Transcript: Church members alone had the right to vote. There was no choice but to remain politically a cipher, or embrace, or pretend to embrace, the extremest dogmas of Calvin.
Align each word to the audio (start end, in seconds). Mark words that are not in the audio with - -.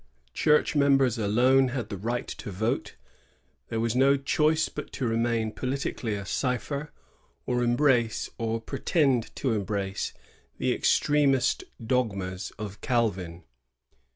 Church 0.33 0.75
members 0.75 1.19
alone 1.19 1.67
had 1.67 1.89
the 1.89 1.95
right 1.95 2.27
to 2.27 2.49
vote. 2.49 2.95
There 3.69 3.79
was 3.79 3.95
no 3.95 4.17
choice 4.17 4.67
but 4.67 4.91
to 4.93 5.05
remain 5.05 5.51
politically 5.51 6.15
a 6.15 6.25
cipher, 6.25 6.91
or 7.45 7.61
embrace, 7.63 8.27
or 8.39 8.59
pretend 8.59 9.35
to 9.35 9.53
embrace, 9.53 10.11
the 10.57 10.73
extremest 10.73 11.65
dogmas 11.85 12.51
of 12.57 12.81
Calvin. 12.81 13.43